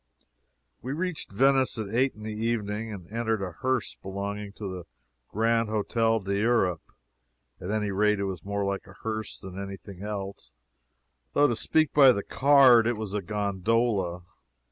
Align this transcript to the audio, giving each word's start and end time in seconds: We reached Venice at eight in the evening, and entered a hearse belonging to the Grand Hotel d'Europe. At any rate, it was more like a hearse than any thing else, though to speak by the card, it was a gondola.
We 0.81 0.93
reached 0.93 1.31
Venice 1.31 1.77
at 1.77 1.93
eight 1.93 2.15
in 2.15 2.23
the 2.23 2.33
evening, 2.33 2.91
and 2.91 3.07
entered 3.11 3.43
a 3.43 3.51
hearse 3.51 3.93
belonging 3.93 4.51
to 4.53 4.67
the 4.67 4.85
Grand 5.29 5.69
Hotel 5.69 6.19
d'Europe. 6.19 6.81
At 7.59 7.69
any 7.69 7.91
rate, 7.91 8.19
it 8.19 8.23
was 8.23 8.43
more 8.43 8.65
like 8.65 8.87
a 8.87 8.95
hearse 9.03 9.39
than 9.39 9.59
any 9.59 9.77
thing 9.77 10.01
else, 10.01 10.55
though 11.33 11.45
to 11.47 11.55
speak 11.55 11.93
by 11.93 12.11
the 12.13 12.23
card, 12.23 12.87
it 12.87 12.97
was 12.97 13.13
a 13.13 13.21
gondola. 13.21 14.23